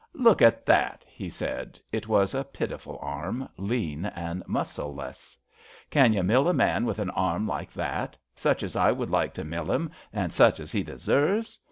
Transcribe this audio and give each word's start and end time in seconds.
"Look 0.31 0.41
at 0.41 0.65
that!" 0.65 1.05
he 1.21 1.29
said. 1.29 1.79
It 1.91 2.07
was 2.07 2.33
a 2.33 2.43
pitiful 2.43 2.97
arm, 3.03 3.47
lean 3.55 4.07
and 4.07 4.41
muscleless. 4.47 5.37
Can 5.91 6.11
you 6.11 6.23
mill 6.23 6.47
a 6.49 6.55
man 6.55 6.85
with 6.87 6.97
an 6.97 7.11
arm 7.11 7.45
like 7.45 7.71
that— 7.73 8.17
such 8.45 8.63
as 8.63 8.75
I 8.75 8.91
would 8.91 9.11
like 9.11 9.35
to 9.35 9.43
mill 9.43 9.71
him, 9.71 9.91
an' 10.11 10.31
such 10.31 10.59
as 10.59 10.71
he 10.71 10.81
deserves? 10.81 11.59